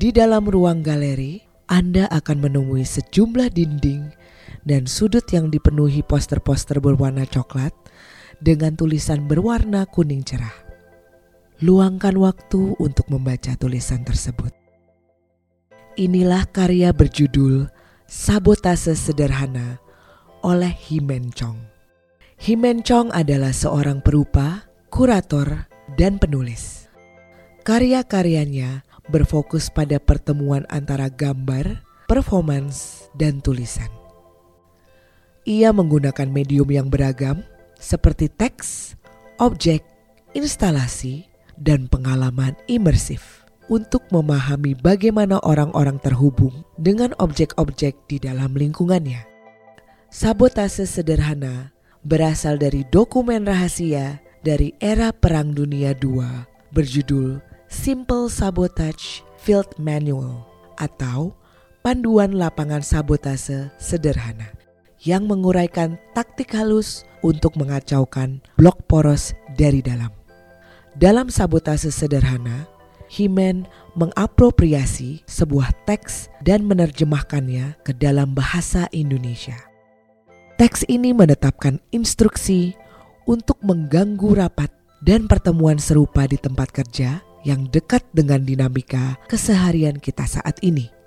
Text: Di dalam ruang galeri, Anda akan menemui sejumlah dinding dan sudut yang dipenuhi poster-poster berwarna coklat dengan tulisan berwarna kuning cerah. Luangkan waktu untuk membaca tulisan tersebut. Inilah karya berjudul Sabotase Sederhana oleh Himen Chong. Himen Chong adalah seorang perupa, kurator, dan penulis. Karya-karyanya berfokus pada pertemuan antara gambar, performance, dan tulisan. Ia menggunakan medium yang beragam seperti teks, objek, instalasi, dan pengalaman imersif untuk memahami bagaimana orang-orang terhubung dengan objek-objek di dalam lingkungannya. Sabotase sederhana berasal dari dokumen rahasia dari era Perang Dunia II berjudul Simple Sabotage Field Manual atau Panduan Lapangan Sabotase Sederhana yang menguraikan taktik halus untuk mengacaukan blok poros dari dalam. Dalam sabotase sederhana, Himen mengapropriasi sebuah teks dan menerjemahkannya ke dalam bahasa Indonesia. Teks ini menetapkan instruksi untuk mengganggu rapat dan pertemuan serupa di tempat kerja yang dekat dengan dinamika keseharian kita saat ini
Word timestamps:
Di 0.00 0.16
dalam 0.16 0.48
ruang 0.48 0.80
galeri, 0.80 1.44
Anda 1.68 2.08
akan 2.08 2.48
menemui 2.48 2.88
sejumlah 2.88 3.52
dinding 3.52 4.08
dan 4.64 4.88
sudut 4.88 5.28
yang 5.28 5.52
dipenuhi 5.52 6.00
poster-poster 6.00 6.80
berwarna 6.80 7.28
coklat 7.28 7.76
dengan 8.40 8.80
tulisan 8.80 9.28
berwarna 9.28 9.84
kuning 9.84 10.24
cerah. 10.24 10.56
Luangkan 11.60 12.16
waktu 12.16 12.80
untuk 12.80 13.12
membaca 13.12 13.52
tulisan 13.60 14.00
tersebut. 14.00 14.56
Inilah 16.00 16.48
karya 16.48 16.96
berjudul 16.96 17.68
Sabotase 18.08 18.96
Sederhana 18.96 19.84
oleh 20.40 20.72
Himen 20.88 21.28
Chong. 21.36 21.60
Himen 22.40 22.80
Chong 22.80 23.12
adalah 23.12 23.52
seorang 23.52 24.00
perupa, 24.00 24.64
kurator, 24.88 25.68
dan 26.00 26.16
penulis. 26.16 26.88
Karya-karyanya 27.68 28.88
berfokus 29.10 29.66
pada 29.66 29.98
pertemuan 29.98 30.62
antara 30.70 31.10
gambar, 31.10 31.82
performance, 32.06 33.10
dan 33.18 33.42
tulisan. 33.42 33.90
Ia 35.42 35.74
menggunakan 35.74 36.30
medium 36.30 36.70
yang 36.70 36.86
beragam 36.86 37.42
seperti 37.74 38.30
teks, 38.30 38.94
objek, 39.42 39.82
instalasi, 40.32 41.26
dan 41.58 41.90
pengalaman 41.90 42.54
imersif 42.70 43.44
untuk 43.70 44.06
memahami 44.10 44.74
bagaimana 44.74 45.38
orang-orang 45.46 45.98
terhubung 46.02 46.66
dengan 46.78 47.14
objek-objek 47.18 47.94
di 48.10 48.18
dalam 48.18 48.54
lingkungannya. 48.54 49.22
Sabotase 50.10 50.90
sederhana 50.90 51.70
berasal 52.02 52.58
dari 52.58 52.82
dokumen 52.90 53.46
rahasia 53.46 54.18
dari 54.42 54.74
era 54.82 55.14
Perang 55.14 55.54
Dunia 55.54 55.94
II 55.94 56.24
berjudul 56.74 57.38
Simple 57.70 58.26
Sabotage 58.26 59.22
Field 59.38 59.78
Manual 59.78 60.42
atau 60.74 61.38
Panduan 61.86 62.34
Lapangan 62.34 62.82
Sabotase 62.82 63.70
Sederhana 63.78 64.50
yang 65.06 65.30
menguraikan 65.30 65.94
taktik 66.10 66.50
halus 66.58 67.06
untuk 67.22 67.54
mengacaukan 67.54 68.42
blok 68.58 68.84
poros 68.90 69.38
dari 69.54 69.86
dalam. 69.86 70.10
Dalam 70.98 71.30
sabotase 71.30 71.94
sederhana, 71.94 72.66
Himen 73.06 73.70
mengapropriasi 73.94 75.22
sebuah 75.30 75.70
teks 75.86 76.26
dan 76.42 76.66
menerjemahkannya 76.66 77.86
ke 77.86 77.94
dalam 77.94 78.34
bahasa 78.34 78.90
Indonesia. 78.90 79.56
Teks 80.58 80.90
ini 80.90 81.14
menetapkan 81.14 81.78
instruksi 81.94 82.74
untuk 83.30 83.62
mengganggu 83.62 84.42
rapat 84.42 84.74
dan 85.06 85.30
pertemuan 85.30 85.78
serupa 85.78 86.26
di 86.26 86.36
tempat 86.36 86.74
kerja 86.74 87.29
yang 87.46 87.68
dekat 87.72 88.04
dengan 88.12 88.44
dinamika 88.44 89.16
keseharian 89.26 89.96
kita 89.96 90.28
saat 90.28 90.60
ini 90.60 90.99